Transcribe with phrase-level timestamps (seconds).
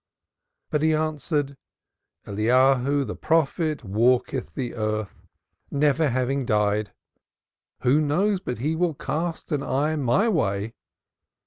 [0.71, 1.55] But he answered:
[2.25, 5.27] "Elijah the prophet walketh the earth,
[5.69, 6.91] never having died;
[7.81, 10.73] who knows but that he will cast an eye my way?"